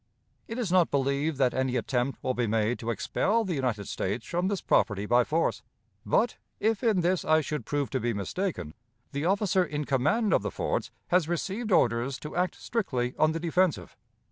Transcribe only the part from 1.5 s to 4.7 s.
any attempt will be made to expel the United States from this